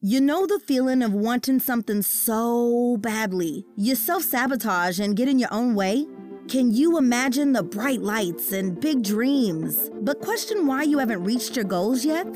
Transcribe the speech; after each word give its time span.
You 0.00 0.20
know 0.20 0.46
the 0.46 0.60
feeling 0.60 1.02
of 1.02 1.12
wanting 1.12 1.58
something 1.58 2.02
so 2.02 2.98
badly, 3.00 3.66
you 3.74 3.96
self 3.96 4.22
sabotage 4.22 5.00
and 5.00 5.16
get 5.16 5.26
in 5.26 5.40
your 5.40 5.52
own 5.52 5.74
way? 5.74 6.06
Can 6.46 6.70
you 6.70 6.98
imagine 6.98 7.52
the 7.52 7.64
bright 7.64 8.00
lights 8.00 8.52
and 8.52 8.80
big 8.80 9.02
dreams, 9.02 9.90
but 10.02 10.20
question 10.20 10.68
why 10.68 10.84
you 10.84 10.98
haven't 10.98 11.24
reached 11.24 11.56
your 11.56 11.64
goals 11.64 12.04
yet? 12.04 12.28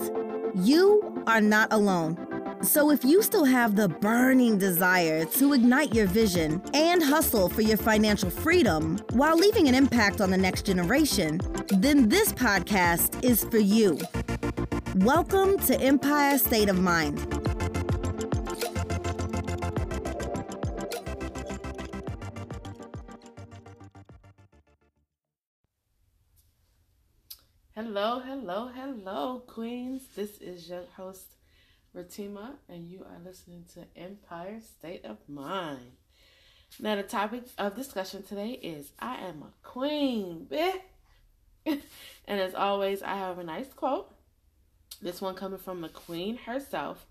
You 0.57 1.23
are 1.29 1.41
not 1.41 1.73
alone. 1.73 2.19
So, 2.63 2.91
if 2.91 3.05
you 3.05 3.23
still 3.23 3.45
have 3.45 3.77
the 3.77 3.89
burning 3.89 4.59
desire 4.59 5.25
to 5.25 5.53
ignite 5.53 5.95
your 5.95 6.07
vision 6.07 6.61
and 6.75 7.01
hustle 7.01 7.49
for 7.49 7.63
your 7.63 7.77
financial 7.79 8.31
freedom 8.31 8.99
while 9.13 9.37
leaving 9.37 9.69
an 9.69 9.77
impact 9.77 10.21
on 10.21 10.33
the 10.33 10.37
next 10.37 10.67
generation, 10.67 11.41
then 11.69 12.09
this 12.09 12.33
podcast 12.33 13.23
is 13.23 13.45
for 13.45 13.59
you. 13.59 14.01
Welcome 14.97 15.61
to 15.61 15.81
Empire 15.81 16.39
State 16.39 16.69
of 16.69 16.81
Mind. 16.81 17.42
Hello, 27.95 28.21
hello, 28.21 28.71
hello, 28.75 29.43
Queens. 29.47 30.01
This 30.17 30.39
is 30.39 30.67
your 30.67 30.85
host, 30.97 31.35
Ratima, 31.95 32.53
and 32.67 32.89
you 32.89 33.01
are 33.01 33.19
listening 33.23 33.67
to 33.75 33.85
Empire 33.95 34.61
State 34.63 35.05
of 35.05 35.19
Mind. 35.29 35.93
Now, 36.81 36.97
the 36.97 37.03
topic 37.03 37.43
of 37.59 37.77
discussion 37.77 38.23
today 38.23 38.53
is 38.53 38.93
I 38.99 39.17
am 39.17 39.43
a 39.43 39.53
queen, 39.63 40.47
bitch. 40.51 40.81
and 41.67 42.41
as 42.41 42.55
always, 42.55 43.03
I 43.03 43.17
have 43.17 43.39
a 43.39 43.45
nice 43.45 43.71
quote. 43.75 44.11
This 45.03 45.21
one 45.21 45.35
coming 45.35 45.59
from 45.59 45.83
the 45.83 45.91
queen 45.91 46.39
herself, 46.39 47.05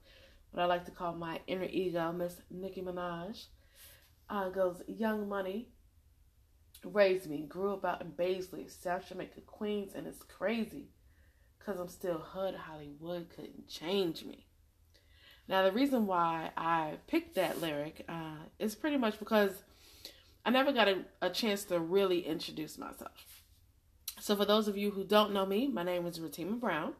what 0.50 0.64
I 0.64 0.66
like 0.66 0.86
to 0.86 0.92
call 0.92 1.14
my 1.14 1.42
inner 1.46 1.68
ego, 1.70 2.12
Miss 2.12 2.42
Nicki 2.50 2.82
Minaj. 2.82 3.46
Uh, 4.28 4.50
goes, 4.50 4.82
Young 4.88 5.30
Money 5.30 5.68
raised 6.84 7.30
me, 7.30 7.44
grew 7.44 7.74
up 7.74 7.86
out 7.86 8.02
in 8.02 8.12
Baisley, 8.12 8.70
South 8.70 9.08
Jamaica, 9.08 9.42
Queens, 9.42 9.94
and 9.96 10.08
it's 10.08 10.24
crazy 10.24 10.90
because 11.58 11.80
I'm 11.80 11.90
still 11.90 12.18
hood 12.18 12.56
Hollywood 12.56 13.30
couldn't 13.30 13.68
change 13.68 14.26
me. 14.26 14.48
Now, 15.48 15.64
the 15.64 15.72
reason 15.72 16.08
why 16.08 16.52
I 16.56 16.94
picked 17.08 17.36
that 17.36 17.62
lyric 17.62 18.06
uh, 18.08 18.46
is 18.58 18.76
pretty 18.76 18.98
much 18.98 19.20
because 19.20 19.64
I 20.46 20.50
never 20.50 20.72
got 20.72 20.88
a, 20.88 21.04
a 21.22 21.30
chance 21.30 21.64
to 21.66 21.80
really 21.80 22.26
introduce 22.26 22.78
myself. 22.78 23.44
So, 24.20 24.36
for 24.36 24.46
those 24.46 24.68
of 24.68 24.78
you 24.78 24.92
who 24.92 25.04
don't 25.04 25.34
know 25.34 25.46
me, 25.46 25.68
my 25.68 25.84
name 25.84 26.06
is 26.06 26.20
Ratima 26.20 26.60
Brown. 26.60 26.94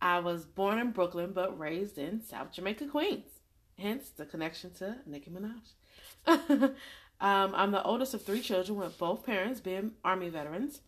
I 0.00 0.20
was 0.20 0.44
born 0.44 0.78
in 0.78 0.92
Brooklyn 0.92 1.32
but 1.34 1.58
raised 1.58 1.98
in 1.98 2.22
South 2.22 2.52
Jamaica, 2.52 2.86
Queens. 2.86 3.26
Hence 3.78 4.10
the 4.10 4.26
connection 4.26 4.72
to 4.74 4.96
Nicki 5.06 5.30
Minaj. 5.30 6.74
um, 7.20 7.52
I'm 7.54 7.70
the 7.70 7.82
oldest 7.82 8.14
of 8.14 8.24
three 8.24 8.40
children 8.40 8.78
with 8.78 8.98
both 8.98 9.26
parents 9.26 9.60
being 9.60 9.92
Army 10.04 10.30
veterans. 10.30 10.80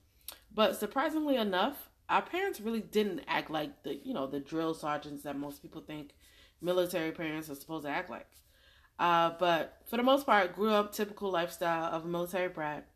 But 0.55 0.78
surprisingly 0.78 1.36
enough, 1.36 1.91
our 2.08 2.22
parents 2.22 2.61
really 2.61 2.80
didn't 2.80 3.22
act 3.27 3.50
like 3.50 3.83
the 3.83 3.94
you 3.94 4.14
know 4.14 4.27
the 4.27 4.41
drill 4.41 4.75
sergeants 4.75 5.25
that 5.25 5.38
most 5.38 5.62
people 5.62 5.83
think 5.83 6.12
military 6.60 7.12
parents 7.12 7.50
are 7.50 7.55
supposed 7.55 7.84
to 7.84 7.91
act 7.91 8.10
like. 8.10 8.27
Uh, 8.98 9.33
but 9.38 9.78
for 9.88 9.97
the 9.97 10.03
most 10.03 10.27
part, 10.27 10.55
grew 10.55 10.70
up 10.70 10.92
typical 10.92 11.30
lifestyle 11.30 11.92
of 11.92 12.05
a 12.05 12.08
military 12.08 12.48
brat. 12.48 12.86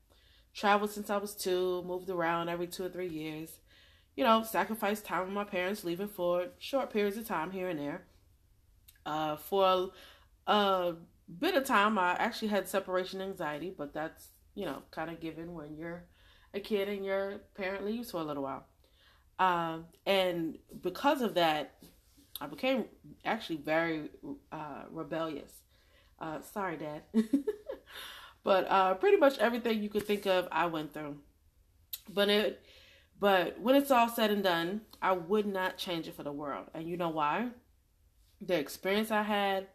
Traveled 0.54 0.90
since 0.90 1.10
I 1.10 1.16
was 1.18 1.34
two, 1.34 1.82
moved 1.86 2.08
around 2.08 2.48
every 2.48 2.66
two 2.66 2.84
or 2.84 2.88
three 2.88 3.08
years. 3.08 3.58
You 4.14 4.24
know, 4.24 4.42
sacrificed 4.42 5.04
time 5.04 5.24
with 5.24 5.34
my 5.34 5.44
parents, 5.44 5.84
leaving 5.84 6.08
for 6.08 6.46
short 6.58 6.90
periods 6.90 7.18
of 7.18 7.26
time 7.26 7.50
here 7.50 7.68
and 7.68 7.78
there. 7.78 8.06
Uh, 9.04 9.36
for 9.36 9.90
a, 10.46 10.52
a 10.52 10.94
bit 11.28 11.54
of 11.54 11.64
time, 11.64 11.98
I 11.98 12.12
actually 12.14 12.48
had 12.48 12.68
separation 12.68 13.20
anxiety, 13.20 13.74
but 13.76 13.92
that's, 13.92 14.28
you 14.54 14.64
know, 14.64 14.82
kind 14.90 15.10
of 15.10 15.20
given 15.20 15.54
when 15.54 15.76
you're 15.76 16.04
a 16.54 16.60
kid 16.60 16.88
and 16.88 17.04
your 17.04 17.40
parent 17.54 17.84
leaves 17.84 18.10
for 18.10 18.20
a 18.20 18.24
little 18.24 18.42
while. 18.42 18.66
Um, 19.38 19.86
and 20.06 20.58
because 20.82 21.22
of 21.22 21.34
that, 21.34 21.74
I 22.40 22.46
became 22.46 22.84
actually 23.24 23.56
very 23.56 24.10
uh, 24.52 24.84
rebellious. 24.90 25.52
Uh, 26.18 26.40
sorry, 26.40 26.76
Dad. 26.76 27.02
but 28.44 28.70
uh, 28.70 28.94
pretty 28.94 29.16
much 29.16 29.38
everything 29.38 29.82
you 29.82 29.88
could 29.88 30.06
think 30.06 30.26
of, 30.26 30.48
I 30.50 30.66
went 30.66 30.94
through. 30.94 31.16
But 32.08 32.28
it, 32.28 32.64
but 33.18 33.60
when 33.60 33.74
it's 33.74 33.90
all 33.90 34.08
said 34.08 34.30
and 34.30 34.42
done, 34.42 34.82
I 35.00 35.12
would 35.12 35.46
not 35.46 35.78
change 35.78 36.08
it 36.08 36.14
for 36.14 36.22
the 36.22 36.32
world. 36.32 36.66
And 36.74 36.88
you 36.88 36.96
know 36.96 37.08
why? 37.08 37.48
The 38.40 38.58
experience 38.58 39.10
I 39.10 39.22
had, 39.22 39.68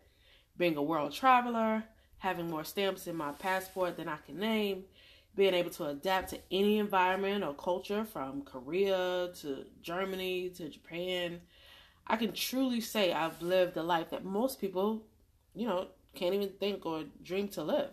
being 0.61 0.77
a 0.77 0.81
world 0.81 1.11
traveler, 1.11 1.83
having 2.19 2.49
more 2.49 2.63
stamps 2.63 3.07
in 3.07 3.15
my 3.15 3.31
passport 3.33 3.97
than 3.97 4.07
I 4.07 4.17
can 4.25 4.39
name, 4.39 4.85
being 5.35 5.53
able 5.53 5.71
to 5.71 5.87
adapt 5.87 6.29
to 6.29 6.39
any 6.51 6.77
environment 6.77 7.43
or 7.43 7.53
culture 7.53 8.05
from 8.05 8.43
Korea 8.43 9.29
to 9.41 9.65
Germany 9.81 10.49
to 10.51 10.69
Japan 10.69 11.41
I 12.07 12.17
can 12.17 12.33
truly 12.33 12.81
say 12.81 13.13
I've 13.13 13.41
lived 13.41 13.77
a 13.77 13.83
life 13.83 14.09
that 14.09 14.25
most 14.25 14.59
people, 14.59 15.03
you 15.55 15.65
know, 15.65 15.87
can't 16.13 16.35
even 16.35 16.49
think 16.59 16.85
or 16.85 17.05
dream 17.23 17.47
to 17.49 17.63
live. 17.63 17.91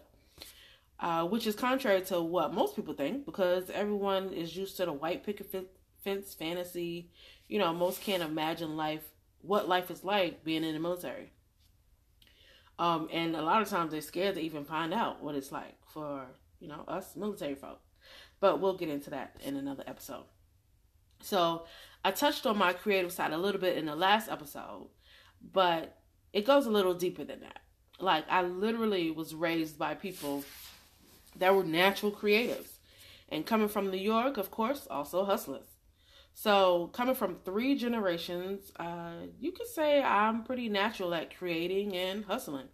Uh, 0.98 1.24
which 1.24 1.46
is 1.46 1.54
contrary 1.54 2.00
to 2.00 2.20
what 2.20 2.52
most 2.52 2.74
people 2.74 2.92
think 2.92 3.24
because 3.24 3.70
everyone 3.70 4.32
is 4.32 4.56
used 4.56 4.76
to 4.76 4.84
the 4.84 4.92
white 4.92 5.24
picket 5.24 5.70
fence 6.02 6.34
fantasy. 6.34 7.08
You 7.46 7.60
know, 7.60 7.72
most 7.72 8.02
can't 8.02 8.22
imagine 8.22 8.76
life, 8.76 9.04
what 9.42 9.68
life 9.68 9.92
is 9.92 10.02
like 10.02 10.42
being 10.42 10.64
in 10.64 10.74
the 10.74 10.80
military. 10.80 11.30
Um, 12.78 13.08
and 13.12 13.34
a 13.34 13.42
lot 13.42 13.62
of 13.62 13.68
times 13.68 13.90
they're 13.90 14.00
scared 14.00 14.36
to 14.36 14.40
even 14.40 14.64
find 14.64 14.94
out 14.94 15.22
what 15.22 15.34
it's 15.34 15.50
like 15.50 15.74
for, 15.92 16.26
you 16.60 16.68
know, 16.68 16.84
us 16.86 17.16
military 17.16 17.54
folk. 17.54 17.80
But 18.40 18.60
we'll 18.60 18.76
get 18.76 18.88
into 18.88 19.10
that 19.10 19.36
in 19.44 19.56
another 19.56 19.82
episode. 19.86 20.24
So 21.20 21.64
I 22.04 22.12
touched 22.12 22.46
on 22.46 22.56
my 22.56 22.72
creative 22.72 23.12
side 23.12 23.32
a 23.32 23.38
little 23.38 23.60
bit 23.60 23.76
in 23.76 23.86
the 23.86 23.96
last 23.96 24.30
episode, 24.30 24.88
but 25.52 25.98
it 26.32 26.44
goes 26.44 26.66
a 26.66 26.70
little 26.70 26.94
deeper 26.94 27.24
than 27.24 27.40
that. 27.40 27.60
Like, 27.98 28.24
I 28.30 28.42
literally 28.42 29.10
was 29.10 29.34
raised 29.34 29.76
by 29.76 29.94
people 29.94 30.44
that 31.36 31.54
were 31.54 31.64
natural 31.64 32.12
creatives. 32.12 32.78
And 33.28 33.44
coming 33.44 33.68
from 33.68 33.90
New 33.90 33.98
York, 33.98 34.36
of 34.36 34.50
course, 34.52 34.86
also 34.88 35.24
hustlers. 35.24 35.77
So, 36.40 36.86
coming 36.92 37.16
from 37.16 37.40
three 37.44 37.74
generations, 37.74 38.70
uh, 38.76 39.26
you 39.40 39.50
could 39.50 39.66
say 39.66 40.00
I'm 40.00 40.44
pretty 40.44 40.68
natural 40.68 41.12
at 41.12 41.36
creating 41.36 41.96
and 41.96 42.24
hustling. 42.24 42.68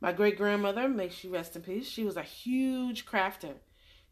My 0.00 0.12
great 0.12 0.36
grandmother, 0.36 0.88
may 0.88 1.08
she 1.08 1.26
rest 1.26 1.56
in 1.56 1.62
peace, 1.62 1.88
she 1.88 2.04
was 2.04 2.16
a 2.16 2.22
huge 2.22 3.04
crafter. 3.04 3.54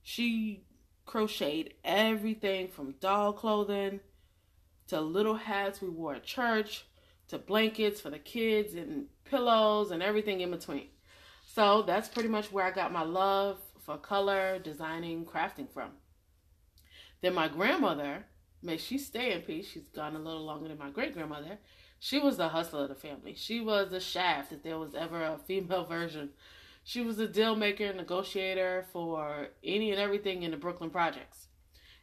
She 0.02 0.64
crocheted 1.06 1.74
everything 1.84 2.66
from 2.66 2.96
doll 2.98 3.32
clothing 3.32 4.00
to 4.88 5.00
little 5.00 5.36
hats 5.36 5.80
we 5.80 5.88
wore 5.88 6.16
at 6.16 6.24
church, 6.24 6.84
to 7.28 7.38
blankets 7.38 8.00
for 8.00 8.10
the 8.10 8.18
kids 8.18 8.74
and 8.74 9.06
pillows 9.24 9.92
and 9.92 10.02
everything 10.02 10.40
in 10.40 10.50
between. 10.50 10.88
So 11.46 11.82
that's 11.82 12.08
pretty 12.08 12.28
much 12.28 12.50
where 12.50 12.64
I 12.64 12.72
got 12.72 12.92
my 12.92 13.04
love 13.04 13.60
for 13.78 13.96
color, 13.96 14.58
designing, 14.58 15.24
crafting 15.24 15.70
from. 15.70 15.90
Then 17.20 17.34
my 17.34 17.46
grandmother, 17.46 18.24
may 18.62 18.76
she 18.76 18.98
stay 18.98 19.32
in 19.32 19.42
peace, 19.42 19.68
she's 19.68 19.88
gone 19.94 20.16
a 20.16 20.18
little 20.18 20.44
longer 20.44 20.68
than 20.68 20.78
my 20.78 20.90
great 20.90 21.14
grandmother. 21.14 21.58
She 21.98 22.18
was 22.18 22.36
the 22.36 22.48
hustler 22.48 22.82
of 22.82 22.88
the 22.88 22.94
family. 22.94 23.34
She 23.36 23.60
was 23.60 23.90
the 23.90 24.00
shaft 24.00 24.52
if 24.52 24.62
there 24.62 24.78
was 24.78 24.94
ever 24.94 25.22
a 25.22 25.38
female 25.38 25.84
version. 25.84 26.30
She 26.84 27.00
was 27.00 27.18
a 27.20 27.28
deal 27.28 27.54
maker, 27.54 27.92
negotiator 27.92 28.86
for 28.92 29.48
any 29.62 29.92
and 29.92 30.00
everything 30.00 30.42
in 30.42 30.50
the 30.50 30.56
Brooklyn 30.56 30.90
projects. 30.90 31.46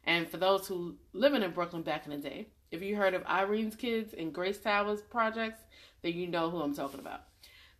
And 0.06 0.30
for 0.30 0.38
those 0.38 0.68
who 0.68 0.96
living 1.12 1.44
in 1.44 1.52
Brooklyn 1.52 1.81
back 1.81 2.06
in 2.06 2.12
the 2.12 2.18
day, 2.18 2.47
if 2.72 2.81
you 2.81 2.96
heard 2.96 3.14
of 3.14 3.24
Irene's 3.26 3.76
Kids 3.76 4.14
and 4.18 4.34
Grace 4.34 4.59
Towers 4.59 5.02
projects, 5.02 5.62
then 6.02 6.14
you 6.14 6.28
know 6.28 6.50
who 6.50 6.62
I'm 6.62 6.74
talking 6.74 7.00
about. 7.00 7.24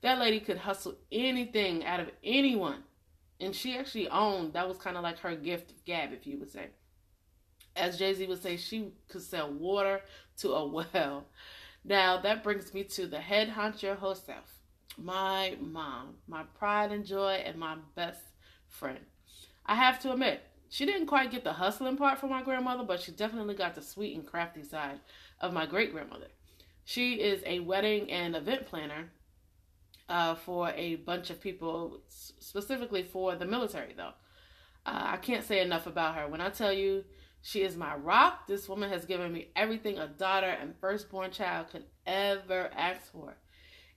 That 0.02 0.20
lady 0.20 0.40
could 0.40 0.58
hustle 0.58 0.96
anything 1.12 1.86
out 1.86 2.00
of 2.00 2.12
anyone. 2.24 2.84
And 3.40 3.56
she 3.56 3.78
actually 3.78 4.10
owned, 4.10 4.54
that 4.54 4.68
was 4.68 4.78
kind 4.78 4.98
of 4.98 5.04
like 5.04 5.20
her 5.20 5.36
gift 5.36 5.72
of 5.72 5.86
gab, 5.86 6.12
if 6.12 6.28
you 6.28 6.38
would 6.40 6.52
say. 6.52 6.68
As 7.76 7.98
Jay 7.98 8.14
Z 8.14 8.26
would 8.28 8.42
say, 8.42 8.58
she 8.58 8.92
could 9.08 9.22
sell 9.22 9.52
water 9.52 10.02
to 10.38 10.54
a 10.54 10.68
well. 10.68 11.26
Now, 11.84 12.20
that 12.22 12.44
brings 12.44 12.74
me 12.74 12.84
to 12.84 13.08
the 13.08 13.20
head 13.20 13.50
honcho 13.50 13.98
herself, 13.98 14.60
my 14.98 15.56
mom, 15.62 16.16
my 16.28 16.44
pride 16.58 16.92
and 16.92 17.06
joy, 17.06 17.42
and 17.46 17.58
my 17.58 17.78
best 17.96 18.22
friend. 18.68 19.00
I 19.66 19.76
have 19.76 20.00
to 20.02 20.12
admit, 20.12 20.42
she 20.70 20.86
didn't 20.86 21.08
quite 21.08 21.32
get 21.32 21.44
the 21.44 21.54
hustling 21.54 21.98
part 21.98 22.20
from 22.20 22.30
my 22.30 22.44
grandmother, 22.44 22.84
but 22.84 23.00
she 23.00 23.12
definitely 23.12 23.56
got 23.56 23.76
the 23.76 23.82
sweet 23.82 24.16
and 24.16 24.26
crafty 24.26 24.64
side 24.64 25.00
of 25.40 25.54
my 25.54 25.66
great 25.66 25.92
grandmother. 25.92 26.28
She 26.86 27.14
is 27.14 27.42
a 27.46 27.60
wedding 27.60 28.12
and 28.12 28.36
event 28.36 28.66
planner 28.66 29.12
uh, 30.10 30.36
for 30.36 30.70
a 30.72 30.96
bunch 30.96 31.30
of 31.30 31.40
people, 31.40 32.02
specifically 32.08 33.04
for 33.04 33.36
the 33.36 33.46
military, 33.46 33.94
though. 33.96 34.14
Uh, 34.86 35.12
I 35.14 35.18
can't 35.18 35.46
say 35.46 35.62
enough 35.62 35.88
about 35.88 36.16
her. 36.16 36.28
When 36.28 36.42
I 36.42 36.50
tell 36.50 36.74
you 36.74 37.04
she 37.42 37.62
is 37.62 37.78
my 37.78 37.96
rock, 37.96 38.48
this 38.48 38.68
woman 38.68 38.90
has 38.90 39.06
given 39.06 39.32
me 39.32 39.50
everything 39.56 39.98
a 39.98 40.08
daughter 40.08 40.48
and 40.48 40.76
firstborn 40.80 41.32
child 41.32 41.70
could 41.70 41.86
ever 42.06 42.70
ask 42.76 43.12
for. 43.12 43.38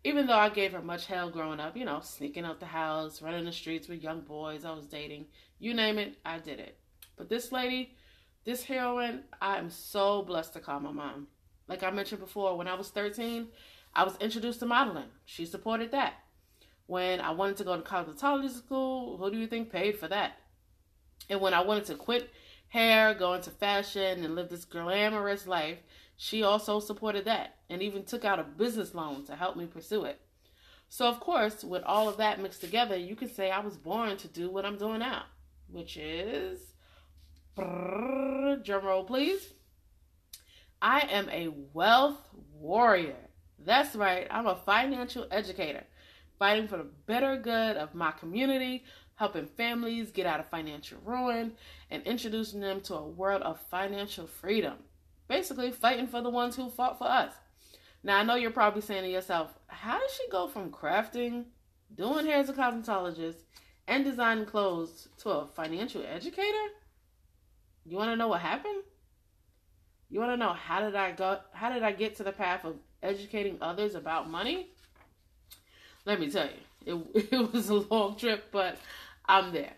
Even 0.05 0.27
though 0.27 0.39
I 0.39 0.49
gave 0.49 0.73
her 0.73 0.83
much 0.83 1.07
hell 1.07 1.31
growing 1.31 1.61
up, 1.61 1.77
you 1.77 1.85
know, 1.85 2.01
sneaking 2.01 2.45
out 2.45 2.61
the 2.61 2.67
house, 2.67 3.23
running 3.23 3.45
the 3.45 3.53
streets 3.53 3.89
with 3.89 4.03
young 4.03 4.21
boys 4.21 4.65
I 4.65 4.73
was 4.73 4.87
dating, 4.87 5.27
you 5.59 5.75
name 5.75 5.99
it, 5.99 6.19
I 6.25 6.39
did 6.39 6.59
it. 6.59 6.79
But 7.17 7.29
this 7.29 7.53
lady, 7.53 7.95
this 8.45 8.65
heroine, 8.65 9.25
I 9.41 9.59
am 9.59 9.71
so 9.71 10.23
blessed 10.23 10.55
to 10.55 10.61
call 10.61 10.81
my 10.81 10.91
mom. 10.91 11.29
Like 11.69 11.83
I 11.83 11.91
mentioned 11.91 12.21
before, 12.21 12.57
when 12.57 12.69
I 12.69 12.75
was 12.75 12.91
13, 12.91 13.49
I 13.95 14.05
was 14.05 14.17
introduced 14.19 14.61
to 14.61 14.67
modeling. 14.67 15.11
She 15.25 15.47
supported 15.47 15.93
that. 15.93 16.15
When 16.87 17.21
I 17.21 17.31
wanted 17.31 17.57
to 17.59 17.65
go 17.65 17.77
to 17.77 17.83
cosmetology 17.83 18.51
school, 18.51 19.17
who 19.17 19.31
do 19.31 19.39
you 19.39 19.47
think 19.47 19.71
paid 19.71 19.99
for 19.99 20.09
that? 20.09 20.33
And 21.31 21.41
when 21.41 21.55
I 21.55 21.61
wanted 21.61 21.85
to 21.87 21.95
quit 21.95 22.29
hair, 22.73 23.13
go 23.13 23.35
into 23.35 23.51
fashion, 23.51 24.25
and 24.25 24.35
live 24.35 24.49
this 24.49 24.65
glamorous 24.65 25.47
life, 25.47 25.77
she 26.17 26.43
also 26.43 26.81
supported 26.81 27.27
that 27.27 27.57
and 27.69 27.83
even 27.83 28.03
took 28.03 28.25
out 28.25 28.39
a 28.39 28.45
business 28.45 28.95
loan 28.95 29.27
to 29.27 29.37
help 29.37 29.57
me 29.57 29.67
pursue 29.67 30.05
it. 30.05 30.19
So, 30.89 31.07
of 31.07 31.21
course, 31.21 31.63
with 31.63 31.83
all 31.85 32.09
of 32.09 32.17
that 32.17 32.41
mixed 32.41 32.63
together, 32.63 32.97
you 32.97 33.15
can 33.15 33.29
say 33.29 33.51
I 33.51 33.61
was 33.61 33.77
born 33.77 34.17
to 34.17 34.29
do 34.29 34.49
what 34.51 34.65
I'm 34.65 34.79
doing 34.79 35.01
now, 35.01 35.25
which 35.71 35.99
is 35.99 36.61
drum 37.57 38.87
roll, 38.87 39.05
please. 39.05 39.53
I 40.81 41.01
am 41.11 41.29
a 41.29 41.49
wealth 41.75 42.27
warrior. 42.55 43.29
That's 43.59 43.95
right, 43.95 44.27
I'm 44.31 44.47
a 44.47 44.57
financial 44.57 45.27
educator, 45.31 45.85
fighting 46.39 46.69
for 46.69 46.79
the 46.79 46.89
better 47.07 47.37
good 47.37 47.77
of 47.77 47.95
my 47.95 48.13
community, 48.13 48.85
helping 49.17 49.47
families 49.47 50.11
get 50.11 50.27
out 50.27 50.41
of 50.41 50.49
financial 50.49 50.99
ruin, 51.05 51.53
and 51.91 52.03
introducing 52.05 52.61
them 52.61 52.81
to 52.83 52.95
a 52.95 53.07
world 53.07 53.43
of 53.43 53.61
financial 53.71 54.27
freedom. 54.27 54.75
Basically, 55.29 55.71
fighting 55.71 56.07
for 56.07 56.21
the 56.21 56.31
ones 56.31 56.57
who 56.57 56.71
fought 56.71 56.99
for 56.99 57.09
us. 57.09 57.33
Now, 58.03 58.19
I 58.19 58.25
know 58.25 58.35
you're 58.35 58.51
probably 58.51 58.83
saying 58.83 59.05
to 59.05 59.11
yourself, 59.11 59.55
how 59.69 59.99
did 59.99 60.11
she 60.11 60.29
go 60.31 60.49
from 60.49 60.71
crafting, 60.71 61.45
doing 61.95 62.27
hair 62.27 62.39
as 62.39 62.49
a 62.49 62.53
cosmetologist, 62.53 63.43
and 63.87 64.05
designing 64.05 64.47
clothes 64.47 65.09
to 65.19 65.31
a 65.31 65.47
financial 65.47 66.03
educator? 66.05 66.69
You 67.85 67.97
want 67.97 68.11
to 68.11 68.17
know 68.17 68.29
what 68.29 68.41
happened? 68.41 68.83
You 70.09 70.21
want 70.21 70.33
to 70.33 70.37
know 70.37 70.53
how 70.53 70.81
did 70.81 70.95
I 70.95 71.13
go 71.13 71.39
how 71.53 71.73
did 71.73 71.83
I 71.83 71.93
get 71.93 72.17
to 72.17 72.23
the 72.23 72.33
path 72.33 72.65
of 72.65 72.77
educating 73.03 73.57
others 73.61 73.95
about 73.95 74.29
money? 74.29 74.69
Let 76.05 76.21
me 76.21 76.31
tell 76.31 76.47
you. 76.47 76.72
It 76.87 76.95
it 77.33 77.53
was 77.53 77.69
a 77.69 77.75
long 77.75 78.17
trip, 78.17 78.47
but 78.51 78.79
I'm 79.27 79.53
there. 79.53 79.75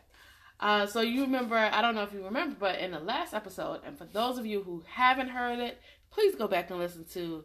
Uh, 0.61 0.87
so 0.87 1.01
you 1.01 1.23
remember, 1.23 1.57
I 1.57 1.83
don't 1.83 1.95
know 1.95 2.05
if 2.05 2.13
you 2.13 2.25
remember, 2.25 2.57
but 2.59 2.79
in 2.79 2.93
the 2.93 3.01
last 3.01 3.35
episode, 3.35 3.81
and 3.85 3.99
for 3.99 4.05
those 4.05 4.39
of 4.39 4.47
you 4.47 4.63
who 4.63 4.83
haven't 4.89 5.29
heard 5.29 5.59
it, 5.59 5.81
please 6.11 6.35
go 6.37 6.47
back 6.47 6.71
and 6.71 6.79
listen 6.79 7.05
to 7.13 7.45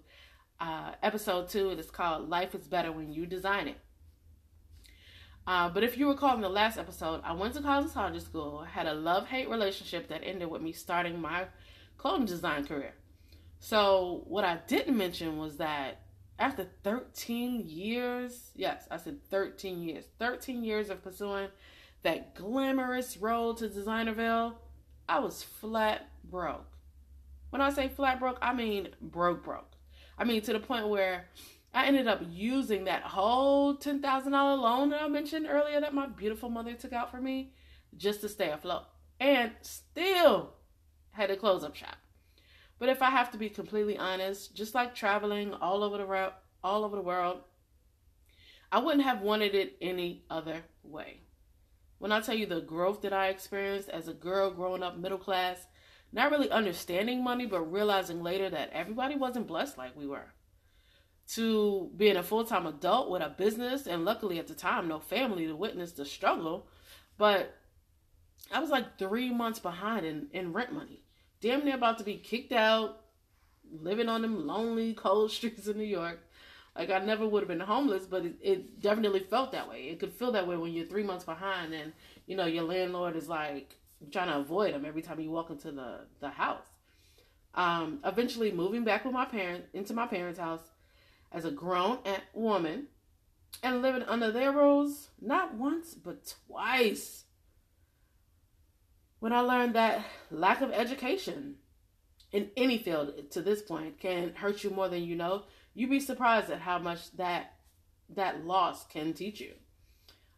uh, 0.59 0.91
episode 1.01 1.49
two. 1.49 1.71
It 1.71 1.79
is 1.79 1.91
called 1.91 2.29
"Life 2.29 2.55
Is 2.55 2.67
Better 2.67 2.91
When 2.91 3.11
You 3.11 3.25
Design 3.25 3.67
It." 3.67 3.77
Uh, 5.47 5.67
but 5.67 5.83
if 5.83 5.97
you 5.97 6.07
recall 6.07 6.35
in 6.35 6.41
the 6.41 6.49
last 6.49 6.77
episode, 6.77 7.21
I 7.23 7.33
went 7.33 7.55
to 7.55 7.61
cosmetology 7.61 8.21
school, 8.21 8.63
had 8.63 8.85
a 8.85 8.93
love-hate 8.93 9.49
relationship 9.49 10.07
that 10.09 10.21
ended 10.23 10.47
with 10.49 10.61
me 10.61 10.71
starting 10.71 11.19
my 11.19 11.45
clothing 11.97 12.27
design 12.27 12.67
career. 12.67 12.93
So 13.59 14.23
what 14.27 14.45
I 14.45 14.59
didn't 14.67 14.95
mention 14.95 15.37
was 15.37 15.57
that 15.57 16.01
after 16.39 16.65
13 16.83 17.67
years, 17.67 18.51
yes, 18.55 18.87
I 18.89 18.97
said 18.97 19.23
13 19.29 19.81
years, 19.81 20.05
13 20.17 20.63
years 20.63 20.89
of 20.89 21.03
pursuing 21.03 21.49
that 22.03 22.33
glamorous 22.33 23.17
road 23.17 23.57
to 23.57 23.67
Designerville, 23.67 24.53
I 25.07 25.19
was 25.19 25.43
flat 25.43 26.09
broke. 26.23 26.65
When 27.49 27.61
I 27.61 27.71
say 27.71 27.89
flat 27.89 28.19
broke, 28.19 28.37
I 28.41 28.53
mean 28.53 28.89
broke 29.01 29.43
broke. 29.43 29.73
I 30.17 30.23
mean 30.23 30.41
to 30.41 30.53
the 30.53 30.59
point 30.59 30.87
where 30.87 31.25
I 31.73 31.85
ended 31.85 32.07
up 32.07 32.21
using 32.29 32.85
that 32.85 33.03
whole 33.03 33.75
$10,000 33.75 34.01
loan 34.31 34.89
that 34.89 35.01
I 35.01 35.07
mentioned 35.07 35.47
earlier 35.49 35.81
that 35.81 35.93
my 35.93 36.07
beautiful 36.07 36.49
mother 36.49 36.73
took 36.73 36.93
out 36.93 37.11
for 37.11 37.21
me 37.21 37.51
just 37.97 38.21
to 38.21 38.29
stay 38.29 38.49
afloat. 38.49 38.83
And 39.19 39.51
still 39.61 40.53
had 41.11 41.27
to 41.29 41.35
close 41.35 41.63
up 41.63 41.75
shop. 41.75 41.97
But 42.79 42.89
if 42.89 43.01
I 43.01 43.09
have 43.09 43.29
to 43.31 43.37
be 43.37 43.49
completely 43.49 43.97
honest, 43.97 44.55
just 44.55 44.73
like 44.73 44.95
traveling 44.95 45.53
all 45.53 45.83
over 45.83 45.97
the 45.97 46.05
world, 46.05 46.33
all 46.63 46.85
over 46.85 46.95
the 46.95 47.01
world, 47.01 47.41
I 48.71 48.79
wouldn't 48.79 49.03
have 49.03 49.21
wanted 49.21 49.53
it 49.53 49.75
any 49.81 50.23
other 50.29 50.63
way. 50.83 51.21
When 51.97 52.13
I 52.13 52.21
tell 52.21 52.35
you 52.35 52.45
the 52.45 52.61
growth 52.61 53.01
that 53.01 53.11
I 53.11 53.27
experienced 53.27 53.89
as 53.89 54.07
a 54.07 54.13
girl 54.13 54.51
growing 54.51 54.81
up 54.81 54.97
middle 54.97 55.17
class, 55.17 55.67
not 56.13 56.31
really 56.31 56.49
understanding 56.49 57.23
money, 57.23 57.45
but 57.45 57.71
realizing 57.71 58.23
later 58.23 58.49
that 58.49 58.71
everybody 58.71 59.15
wasn't 59.15 59.47
blessed 59.47 59.77
like 59.77 59.95
we 59.95 60.07
were. 60.07 60.33
To 61.33 61.91
being 61.95 62.15
a 62.15 62.23
full 62.23 62.45
time 62.45 62.65
adult 62.65 63.11
with 63.11 63.21
a 63.21 63.29
business, 63.29 63.85
and 63.85 64.05
luckily 64.05 64.39
at 64.39 64.47
the 64.47 64.55
time, 64.55 64.87
no 64.87 64.99
family 64.99 65.45
to 65.45 65.55
witness 65.55 65.91
the 65.91 66.05
struggle. 66.05 66.67
But 67.17 67.55
I 68.51 68.59
was 68.59 68.69
like 68.69 68.97
three 68.97 69.31
months 69.31 69.59
behind 69.59 70.05
in, 70.05 70.27
in 70.31 70.53
rent 70.53 70.73
money. 70.73 71.03
Damn 71.41 71.63
near 71.63 71.75
about 71.75 71.97
to 71.99 72.03
be 72.03 72.15
kicked 72.15 72.51
out, 72.51 73.01
living 73.71 74.09
on 74.09 74.21
them 74.21 74.45
lonely, 74.45 74.93
cold 74.93 75.31
streets 75.31 75.67
of 75.67 75.77
New 75.77 75.83
York. 75.83 76.19
Like 76.75 76.89
I 76.89 76.99
never 76.99 77.27
would 77.27 77.41
have 77.41 77.47
been 77.47 77.59
homeless, 77.59 78.05
but 78.05 78.25
it, 78.25 78.35
it, 78.41 78.81
definitely 78.81 79.21
felt 79.21 79.51
that 79.51 79.69
way. 79.69 79.89
It 79.89 79.99
could 79.99 80.13
feel 80.13 80.31
that 80.33 80.47
way 80.47 80.55
when 80.55 80.71
you're 80.73 80.85
three 80.85 81.03
months 81.03 81.25
behind, 81.25 81.73
and 81.73 81.93
you 82.25 82.35
know 82.35 82.45
your 82.45 82.63
landlord 82.63 83.15
is 83.15 83.27
like 83.27 83.75
trying 84.11 84.27
to 84.27 84.37
avoid 84.37 84.73
them 84.73 84.85
every 84.85 85.01
time 85.01 85.19
you 85.19 85.31
walk 85.31 85.49
into 85.49 85.71
the 85.71 86.01
the 86.19 86.29
house. 86.29 86.67
Um, 87.55 87.99
eventually, 88.05 88.51
moving 88.51 88.83
back 88.83 89.03
with 89.03 89.13
my 89.13 89.25
parents 89.25 89.67
into 89.73 89.93
my 89.93 90.07
parents' 90.07 90.39
house 90.39 90.61
as 91.31 91.43
a 91.43 91.51
grown 91.51 91.99
woman, 92.33 92.87
and 93.63 93.81
living 93.81 94.03
under 94.03 94.31
their 94.31 94.51
rules 94.51 95.09
not 95.19 95.55
once 95.55 95.95
but 95.95 96.33
twice. 96.47 97.25
When 99.19 99.33
I 99.33 99.41
learned 99.41 99.75
that 99.75 100.05
lack 100.31 100.61
of 100.61 100.71
education 100.71 101.55
in 102.31 102.51
any 102.55 102.77
field 102.77 103.31
to 103.31 103.41
this 103.41 103.61
point 103.61 103.99
can 103.99 104.33
hurt 104.35 104.63
you 104.63 104.69
more 104.69 104.87
than 104.87 105.03
you 105.03 105.15
know, 105.15 105.43
you'd 105.73 105.89
be 105.89 105.99
surprised 105.99 106.49
at 106.49 106.61
how 106.61 106.79
much 106.79 107.11
that 107.17 107.55
that 108.15 108.45
loss 108.45 108.85
can 108.87 109.13
teach 109.13 109.39
you. 109.39 109.53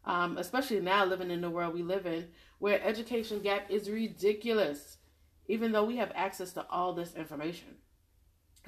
Um, 0.03 0.37
especially 0.37 0.79
now 0.79 1.05
living 1.05 1.29
in 1.29 1.41
the 1.41 1.49
world 1.49 1.75
we 1.75 1.83
live 1.83 2.07
in, 2.07 2.29
where 2.57 2.83
education 2.83 3.41
gap 3.41 3.69
is 3.69 3.89
ridiculous, 3.89 4.97
even 5.47 5.71
though 5.71 5.85
we 5.85 5.97
have 5.97 6.11
access 6.15 6.51
to 6.53 6.65
all 6.69 6.93
this 6.93 7.13
information. 7.13 7.75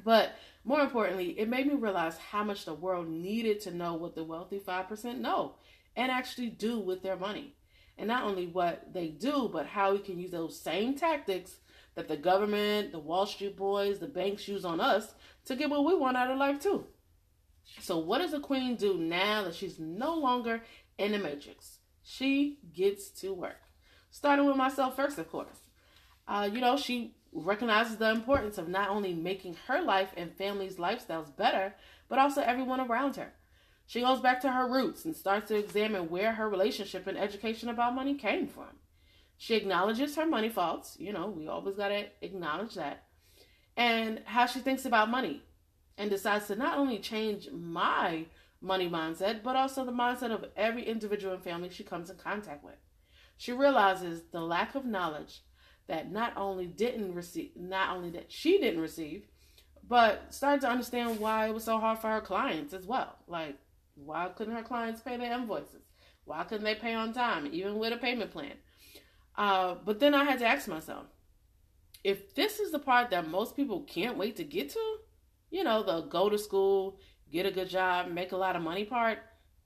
But 0.03 0.35
more 0.63 0.81
importantly, 0.81 1.37
it 1.39 1.49
made 1.49 1.65
me 1.65 1.73
realize 1.73 2.17
how 2.17 2.43
much 2.43 2.65
the 2.65 2.73
world 2.73 3.09
needed 3.09 3.61
to 3.61 3.71
know 3.71 3.95
what 3.95 4.15
the 4.15 4.23
wealthy 4.23 4.59
5% 4.59 5.17
know 5.17 5.55
and 5.95 6.11
actually 6.11 6.49
do 6.49 6.79
with 6.79 7.01
their 7.01 7.17
money. 7.17 7.55
And 7.97 8.07
not 8.07 8.23
only 8.23 8.47
what 8.47 8.93
they 8.93 9.07
do, 9.07 9.49
but 9.51 9.67
how 9.67 9.93
we 9.93 9.99
can 9.99 10.19
use 10.19 10.31
those 10.31 10.59
same 10.59 10.95
tactics 10.95 11.57
that 11.95 12.07
the 12.07 12.17
government, 12.17 12.91
the 12.91 12.99
Wall 12.99 13.25
Street 13.25 13.55
boys, 13.55 13.99
the 13.99 14.07
banks 14.07 14.47
use 14.47 14.65
on 14.65 14.79
us 14.79 15.13
to 15.45 15.55
get 15.55 15.69
what 15.69 15.85
we 15.85 15.95
want 15.95 16.17
out 16.17 16.31
of 16.31 16.37
life 16.37 16.59
too. 16.59 16.85
So 17.79 17.97
what 17.97 18.19
does 18.19 18.31
the 18.31 18.39
queen 18.39 18.75
do 18.75 18.97
now 18.97 19.43
that 19.43 19.55
she's 19.55 19.79
no 19.79 20.15
longer 20.15 20.63
in 20.97 21.11
the 21.11 21.19
matrix? 21.19 21.77
She 22.03 22.59
gets 22.73 23.09
to 23.21 23.33
work. 23.33 23.61
Starting 24.09 24.45
with 24.45 24.57
myself 24.57 24.95
first, 24.95 25.17
of 25.17 25.31
course. 25.31 25.57
Uh, 26.27 26.49
you 26.51 26.61
know, 26.61 26.77
she 26.77 27.15
recognizes 27.31 27.97
the 27.97 28.11
importance 28.11 28.57
of 28.57 28.67
not 28.67 28.89
only 28.89 29.13
making 29.13 29.55
her 29.67 29.81
life 29.81 30.09
and 30.15 30.35
family's 30.35 30.75
lifestyles 30.75 31.35
better, 31.35 31.73
but 32.09 32.19
also 32.19 32.41
everyone 32.41 32.79
around 32.79 33.15
her. 33.15 33.33
She 33.93 34.01
goes 34.01 34.21
back 34.21 34.41
to 34.41 34.51
her 34.51 34.67
roots 34.67 35.05
and 35.05 35.15
starts 35.15 35.49
to 35.49 35.55
examine 35.55 36.09
where 36.09 36.33
her 36.33 36.49
relationship 36.49 37.05
and 37.05 37.15
education 37.15 37.69
about 37.69 37.93
money 37.93 38.15
came 38.15 38.47
from. 38.47 38.79
She 39.37 39.53
acknowledges 39.53 40.15
her 40.15 40.25
money 40.25 40.49
faults. 40.49 40.97
You 40.99 41.13
know, 41.13 41.27
we 41.27 41.47
always 41.47 41.75
got 41.75 41.89
to 41.89 42.05
acknowledge 42.23 42.73
that. 42.73 43.03
And 43.77 44.23
how 44.25 44.47
she 44.47 44.61
thinks 44.61 44.85
about 44.85 45.11
money 45.11 45.43
and 45.95 46.09
decides 46.09 46.47
to 46.47 46.55
not 46.55 46.79
only 46.79 46.97
change 46.97 47.51
my 47.51 48.25
money 48.61 48.89
mindset, 48.89 49.43
but 49.43 49.55
also 49.55 49.85
the 49.85 49.91
mindset 49.91 50.31
of 50.31 50.45
every 50.57 50.87
individual 50.87 51.35
and 51.35 51.43
family 51.43 51.69
she 51.69 51.83
comes 51.83 52.09
in 52.09 52.17
contact 52.17 52.63
with. 52.63 52.81
She 53.37 53.51
realizes 53.51 54.23
the 54.31 54.41
lack 54.41 54.73
of 54.73 54.85
knowledge 54.85 55.41
that 55.85 56.11
not 56.11 56.35
only 56.35 56.65
didn't 56.65 57.13
receive, 57.13 57.51
not 57.55 57.95
only 57.95 58.09
that 58.09 58.31
she 58.31 58.57
didn't 58.57 58.81
receive, 58.81 59.27
but 59.87 60.33
started 60.33 60.61
to 60.61 60.69
understand 60.69 61.19
why 61.19 61.45
it 61.45 61.53
was 61.53 61.63
so 61.63 61.77
hard 61.77 61.99
for 61.99 62.07
her 62.07 62.21
clients 62.21 62.73
as 62.73 62.87
well. 62.87 63.17
Like, 63.27 63.59
why 63.95 64.29
couldn't 64.35 64.55
her 64.55 64.63
clients 64.63 65.01
pay 65.01 65.17
their 65.17 65.33
invoices? 65.33 65.83
Why 66.25 66.43
couldn't 66.43 66.63
they 66.63 66.75
pay 66.75 66.93
on 66.93 67.13
time, 67.13 67.49
even 67.51 67.77
with 67.77 67.93
a 67.93 67.97
payment 67.97 68.31
plan? 68.31 68.53
Uh, 69.35 69.75
but 69.83 69.99
then 69.99 70.13
I 70.13 70.23
had 70.23 70.39
to 70.39 70.45
ask 70.45 70.67
myself, 70.67 71.05
if 72.03 72.35
this 72.35 72.59
is 72.59 72.71
the 72.71 72.79
part 72.79 73.09
that 73.11 73.27
most 73.27 73.55
people 73.55 73.81
can't 73.83 74.17
wait 74.17 74.35
to 74.37 74.43
get 74.43 74.69
to, 74.71 74.97
you 75.49 75.63
know, 75.63 75.83
the 75.83 76.01
go 76.01 76.29
to 76.29 76.37
school, 76.37 76.99
get 77.31 77.45
a 77.45 77.51
good 77.51 77.69
job, 77.69 78.09
make 78.09 78.31
a 78.31 78.37
lot 78.37 78.55
of 78.55 78.61
money 78.61 78.85
part, 78.85 79.19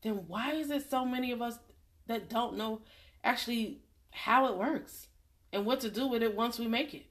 then 0.03 0.24
why 0.27 0.53
is 0.53 0.69
it 0.69 0.89
so 0.89 1.05
many 1.05 1.31
of 1.31 1.41
us 1.41 1.57
that 2.05 2.29
don't 2.29 2.57
know 2.57 2.81
actually 3.24 3.81
how 4.12 4.48
it 4.48 4.57
works 4.57 5.07
and 5.51 5.65
what 5.65 5.79
to 5.81 5.89
do 5.89 6.07
with 6.07 6.22
it 6.22 6.36
once 6.36 6.60
we 6.60 6.67
make 6.67 6.93
it? 6.93 7.07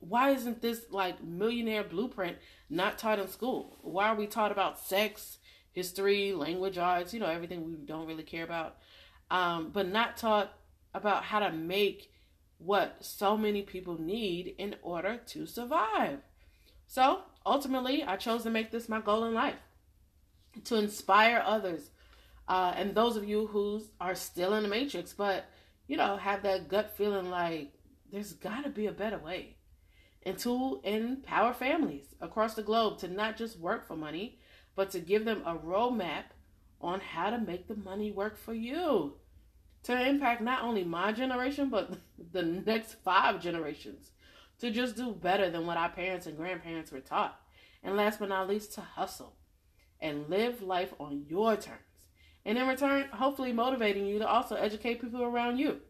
Why 0.00 0.30
isn't 0.30 0.62
this 0.62 0.86
like 0.90 1.22
millionaire 1.22 1.84
blueprint 1.84 2.38
not 2.68 2.98
taught 2.98 3.18
in 3.18 3.28
school? 3.28 3.78
Why 3.82 4.08
are 4.08 4.16
we 4.16 4.26
taught 4.26 4.50
about 4.50 4.78
sex, 4.78 5.38
history, 5.72 6.32
language 6.32 6.78
arts, 6.78 7.14
you 7.14 7.20
know, 7.20 7.26
everything 7.26 7.64
we 7.64 7.74
don't 7.76 8.06
really 8.06 8.22
care 8.22 8.44
about, 8.44 8.76
um, 9.30 9.70
but 9.72 9.88
not 9.88 10.16
taught 10.16 10.52
about 10.94 11.24
how 11.24 11.38
to 11.40 11.52
make 11.52 12.10
what 12.58 12.96
so 13.00 13.36
many 13.36 13.62
people 13.62 14.00
need 14.00 14.54
in 14.58 14.74
order 14.82 15.18
to 15.26 15.46
survive. 15.46 16.18
So 16.86 17.20
ultimately, 17.46 18.02
I 18.02 18.16
chose 18.16 18.42
to 18.42 18.50
make 18.50 18.70
this 18.70 18.88
my 18.88 19.00
goal 19.00 19.24
in 19.24 19.34
life 19.34 19.54
to 20.64 20.76
inspire 20.76 21.42
others. 21.46 21.90
Uh, 22.48 22.72
and 22.74 22.94
those 22.94 23.16
of 23.16 23.28
you 23.28 23.46
who 23.46 23.82
are 24.00 24.14
still 24.14 24.54
in 24.54 24.64
the 24.64 24.68
matrix, 24.68 25.12
but 25.12 25.44
you 25.86 25.96
know, 25.96 26.16
have 26.16 26.42
that 26.42 26.68
gut 26.68 26.96
feeling 26.96 27.30
like 27.30 27.72
there's 28.12 28.32
got 28.32 28.64
to 28.64 28.70
be 28.70 28.86
a 28.86 28.92
better 28.92 29.18
way. 29.18 29.56
And 30.22 30.38
to 30.38 30.80
empower 30.84 31.54
families 31.54 32.14
across 32.20 32.54
the 32.54 32.62
globe 32.62 32.98
to 32.98 33.08
not 33.08 33.36
just 33.36 33.58
work 33.58 33.86
for 33.86 33.96
money, 33.96 34.38
but 34.76 34.90
to 34.90 35.00
give 35.00 35.24
them 35.24 35.42
a 35.46 35.54
roadmap 35.54 36.24
on 36.80 37.00
how 37.00 37.30
to 37.30 37.38
make 37.38 37.68
the 37.68 37.76
money 37.76 38.10
work 38.10 38.36
for 38.36 38.54
you 38.54 39.14
to 39.82 40.08
impact 40.08 40.42
not 40.42 40.62
only 40.62 40.84
my 40.84 41.12
generation, 41.12 41.70
but 41.70 41.98
the 42.32 42.42
next 42.42 42.94
five 43.02 43.40
generations 43.40 44.10
to 44.58 44.70
just 44.70 44.96
do 44.96 45.12
better 45.12 45.50
than 45.50 45.66
what 45.66 45.78
our 45.78 45.88
parents 45.88 46.26
and 46.26 46.36
grandparents 46.36 46.92
were 46.92 47.00
taught. 47.00 47.40
And 47.82 47.96
last 47.96 48.18
but 48.18 48.28
not 48.28 48.48
least, 48.48 48.74
to 48.74 48.82
hustle 48.82 49.36
and 50.00 50.28
live 50.28 50.62
life 50.62 50.92
on 51.00 51.24
your 51.28 51.56
terms. 51.56 51.80
And 52.44 52.58
in 52.58 52.66
return, 52.66 53.08
hopefully 53.12 53.52
motivating 53.52 54.06
you 54.06 54.18
to 54.18 54.28
also 54.28 54.56
educate 54.56 55.00
people 55.00 55.22
around 55.22 55.58
you. 55.58 55.80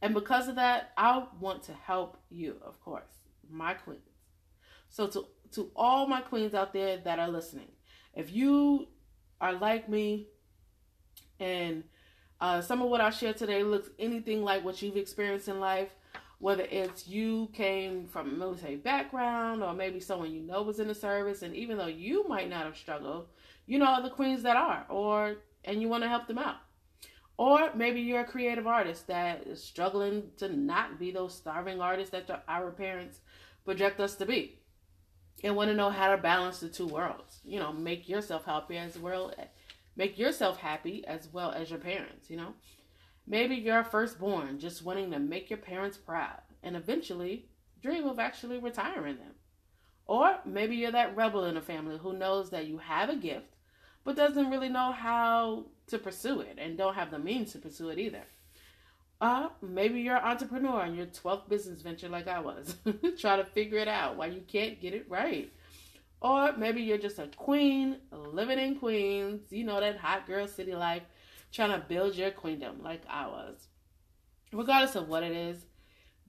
And 0.00 0.14
because 0.14 0.48
of 0.48 0.56
that, 0.56 0.92
I 0.96 1.24
want 1.40 1.64
to 1.64 1.72
help 1.72 2.18
you, 2.30 2.56
of 2.64 2.80
course, 2.80 3.10
my 3.50 3.74
queens. 3.74 4.02
So 4.90 5.06
to 5.08 5.26
to 5.52 5.70
all 5.74 6.06
my 6.06 6.20
queens 6.20 6.54
out 6.54 6.72
there 6.72 6.98
that 6.98 7.18
are 7.18 7.28
listening, 7.28 7.68
if 8.14 8.32
you 8.32 8.86
are 9.40 9.54
like 9.54 9.88
me 9.88 10.28
and 11.40 11.84
uh, 12.40 12.60
some 12.60 12.82
of 12.82 12.88
what 12.88 13.00
I 13.00 13.10
share 13.10 13.32
today 13.32 13.62
looks 13.62 13.88
anything 13.98 14.42
like 14.42 14.64
what 14.64 14.80
you've 14.80 14.96
experienced 14.96 15.48
in 15.48 15.58
life, 15.58 15.90
whether 16.38 16.64
it's 16.70 17.08
you 17.08 17.48
came 17.52 18.06
from 18.06 18.28
a 18.28 18.32
military 18.32 18.76
background 18.76 19.62
or 19.62 19.74
maybe 19.74 20.00
someone 20.00 20.32
you 20.32 20.40
know 20.40 20.62
was 20.62 20.78
in 20.78 20.88
the 20.88 20.94
service, 20.94 21.42
and 21.42 21.56
even 21.56 21.76
though 21.76 21.86
you 21.86 22.26
might 22.28 22.48
not 22.48 22.64
have 22.64 22.76
struggled, 22.76 23.26
you 23.66 23.78
know 23.78 23.86
other 23.86 24.10
queens 24.10 24.42
that 24.42 24.56
are, 24.56 24.86
or 24.88 25.36
and 25.64 25.82
you 25.82 25.88
want 25.88 26.04
to 26.04 26.08
help 26.08 26.26
them 26.28 26.38
out. 26.38 26.56
Or 27.38 27.70
maybe 27.74 28.00
you're 28.00 28.20
a 28.20 28.26
creative 28.26 28.66
artist 28.66 29.06
that 29.06 29.46
is 29.46 29.62
struggling 29.62 30.24
to 30.38 30.48
not 30.48 30.98
be 30.98 31.12
those 31.12 31.34
starving 31.34 31.80
artists 31.80 32.10
that 32.10 32.44
our 32.48 32.72
parents 32.72 33.20
project 33.64 34.00
us 34.00 34.16
to 34.16 34.26
be. 34.26 34.58
And 35.44 35.54
want 35.54 35.70
to 35.70 35.76
know 35.76 35.90
how 35.90 36.10
to 36.10 36.20
balance 36.20 36.58
the 36.58 36.68
two 36.68 36.88
worlds. 36.88 37.38
You 37.44 37.60
know, 37.60 37.72
make 37.72 38.08
yourself 38.08 38.44
happy 38.44 38.76
as 38.76 38.98
well 38.98 39.32
Make 39.98 40.16
yourself 40.16 40.58
happy 40.58 41.04
as 41.06 41.28
well 41.32 41.50
as 41.50 41.70
your 41.70 41.80
parents, 41.80 42.30
you 42.30 42.36
know? 42.36 42.54
Maybe 43.26 43.56
you're 43.56 43.80
a 43.80 43.84
firstborn 43.84 44.58
just 44.58 44.84
wanting 44.84 45.10
to 45.10 45.18
make 45.18 45.50
your 45.50 45.58
parents 45.58 45.98
proud 45.98 46.40
and 46.62 46.76
eventually 46.76 47.46
dream 47.82 48.06
of 48.06 48.18
actually 48.20 48.58
retiring 48.58 49.16
them. 49.16 49.34
Or 50.06 50.38
maybe 50.44 50.76
you're 50.76 50.92
that 50.92 51.16
rebel 51.16 51.44
in 51.44 51.56
a 51.56 51.60
family 51.60 51.98
who 51.98 52.12
knows 52.12 52.50
that 52.50 52.66
you 52.66 52.78
have 52.78 53.10
a 53.10 53.16
gift 53.16 53.54
but 54.04 54.16
doesn't 54.16 54.50
really 54.50 54.68
know 54.68 54.92
how 54.92 55.66
to 55.88 55.98
pursue 55.98 56.40
it 56.40 56.58
and 56.58 56.76
don't 56.76 56.94
have 56.94 57.10
the 57.10 57.18
means 57.18 57.52
to 57.52 57.58
pursue 57.58 57.90
it 57.90 57.98
either. 57.98 58.22
Uh, 59.20 59.48
maybe 59.60 60.00
you're 60.00 60.16
an 60.16 60.24
entrepreneur 60.24 60.82
on 60.82 60.94
your 60.94 61.06
12th 61.06 61.48
business 61.48 61.82
venture 61.82 62.08
like 62.08 62.28
I 62.28 62.38
was. 62.38 62.76
Try 63.18 63.36
to 63.36 63.44
figure 63.44 63.78
it 63.78 63.88
out 63.88 64.16
why 64.16 64.26
you 64.26 64.42
can't 64.46 64.80
get 64.80 64.94
it 64.94 65.06
right. 65.08 65.52
Or 66.20 66.52
maybe 66.56 66.82
you're 66.82 66.98
just 66.98 67.18
a 67.18 67.28
queen 67.28 67.98
living 68.12 68.58
in 68.58 68.76
Queens, 68.76 69.42
you 69.50 69.64
know, 69.64 69.80
that 69.80 69.98
hot 69.98 70.26
girl 70.26 70.46
city 70.46 70.74
life, 70.74 71.02
trying 71.52 71.70
to 71.70 71.86
build 71.86 72.16
your 72.16 72.30
queendom 72.30 72.82
like 72.82 73.02
I 73.08 73.26
was. 73.26 73.68
Regardless 74.52 74.96
of 74.96 75.08
what 75.08 75.22
it 75.22 75.32
is, 75.32 75.64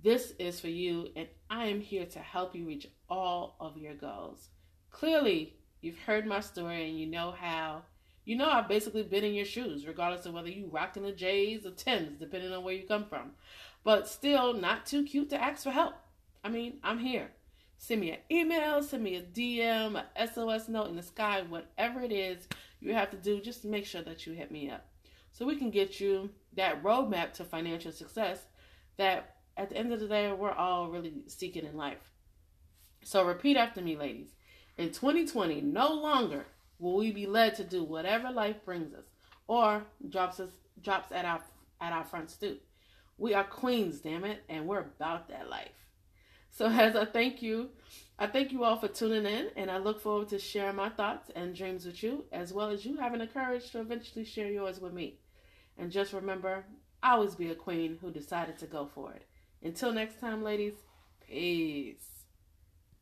this 0.01 0.33
is 0.39 0.59
for 0.59 0.69
you, 0.69 1.09
and 1.15 1.27
I 1.49 1.65
am 1.65 1.81
here 1.81 2.05
to 2.05 2.19
help 2.19 2.55
you 2.55 2.65
reach 2.65 2.87
all 3.09 3.55
of 3.59 3.77
your 3.77 3.95
goals. 3.95 4.49
Clearly, 4.91 5.55
you've 5.81 5.99
heard 5.99 6.25
my 6.25 6.39
story 6.39 6.89
and 6.89 6.99
you 6.99 7.05
know 7.05 7.31
how. 7.31 7.83
You 8.29 8.35
know, 8.35 8.47
I've 8.47 8.67
basically 8.67 9.01
been 9.01 9.23
in 9.23 9.33
your 9.33 9.43
shoes, 9.43 9.87
regardless 9.87 10.27
of 10.27 10.35
whether 10.35 10.49
you 10.49 10.69
rocked 10.71 10.97
in 10.97 11.01
the 11.01 11.11
J's 11.11 11.65
or 11.65 11.71
Tims, 11.71 12.19
depending 12.19 12.53
on 12.53 12.63
where 12.63 12.75
you 12.75 12.85
come 12.85 13.05
from. 13.05 13.31
But 13.83 14.07
still, 14.07 14.53
not 14.53 14.85
too 14.85 15.03
cute 15.03 15.31
to 15.31 15.43
ask 15.43 15.63
for 15.63 15.71
help. 15.71 15.95
I 16.43 16.49
mean, 16.49 16.77
I'm 16.83 16.99
here. 16.99 17.31
Send 17.79 18.01
me 18.01 18.11
an 18.11 18.19
email, 18.29 18.83
send 18.83 19.01
me 19.01 19.15
a 19.15 19.23
DM, 19.23 19.99
a 20.15 20.27
SOS 20.27 20.69
note 20.69 20.89
in 20.89 20.95
the 20.95 21.01
sky, 21.01 21.41
whatever 21.41 22.01
it 22.01 22.11
is 22.11 22.47
you 22.79 22.93
have 22.93 23.09
to 23.09 23.17
do, 23.17 23.41
just 23.41 23.65
make 23.65 23.87
sure 23.87 24.03
that 24.03 24.27
you 24.27 24.33
hit 24.33 24.51
me 24.51 24.69
up. 24.69 24.85
So 25.31 25.43
we 25.43 25.55
can 25.55 25.71
get 25.71 25.99
you 25.99 26.29
that 26.55 26.83
roadmap 26.83 27.33
to 27.33 27.43
financial 27.43 27.91
success 27.91 28.45
that 28.97 29.37
at 29.57 29.71
the 29.71 29.77
end 29.77 29.91
of 29.91 29.99
the 29.99 30.07
day 30.07 30.31
we're 30.31 30.51
all 30.51 30.91
really 30.91 31.23
seeking 31.25 31.65
in 31.65 31.75
life. 31.75 32.11
So 33.03 33.25
repeat 33.25 33.57
after 33.57 33.81
me, 33.81 33.97
ladies. 33.97 34.35
In 34.77 34.89
2020, 34.91 35.61
no 35.61 35.91
longer 35.95 36.45
will 36.79 36.97
we 36.97 37.11
be 37.11 37.27
led 37.27 37.55
to 37.55 37.63
do 37.63 37.83
whatever 37.83 38.31
life 38.31 38.63
brings 38.65 38.93
us 38.93 39.05
or 39.47 39.83
drops 40.09 40.39
us 40.39 40.49
drops 40.81 41.11
at 41.11 41.25
our 41.25 41.41
at 41.81 41.93
our 41.93 42.03
front 42.03 42.29
stoop. 42.29 42.61
We 43.17 43.33
are 43.33 43.43
queens, 43.43 43.99
damn 43.99 44.23
it, 44.23 44.43
and 44.47 44.65
we're 44.65 44.79
about 44.79 45.27
that 45.29 45.49
life. 45.49 45.69
So 46.51 46.65
as 46.69 46.95
I 46.95 47.05
thank 47.05 47.41
you, 47.41 47.69
I 48.17 48.27
thank 48.27 48.51
you 48.51 48.63
all 48.63 48.77
for 48.77 48.87
tuning 48.87 49.25
in, 49.25 49.49
and 49.55 49.69
I 49.69 49.77
look 49.77 50.01
forward 50.01 50.29
to 50.29 50.39
sharing 50.39 50.75
my 50.75 50.89
thoughts 50.89 51.29
and 51.35 51.55
dreams 51.55 51.85
with 51.85 52.01
you, 52.03 52.25
as 52.31 52.53
well 52.53 52.69
as 52.69 52.85
you 52.85 52.97
having 52.97 53.19
the 53.19 53.27
courage 53.27 53.71
to 53.71 53.79
eventually 53.79 54.25
share 54.25 54.51
yours 54.51 54.79
with 54.79 54.93
me. 54.93 55.19
And 55.77 55.91
just 55.91 56.13
remember, 56.13 56.65
always 57.01 57.35
be 57.35 57.49
a 57.49 57.55
queen 57.55 57.97
who 58.01 58.11
decided 58.11 58.57
to 58.59 58.65
go 58.65 58.89
for 58.93 59.13
it. 59.13 59.25
Until 59.63 59.93
next 59.93 60.19
time, 60.19 60.43
ladies, 60.43 60.73
peace. 61.25 62.18